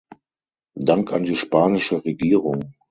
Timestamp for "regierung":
2.03-2.73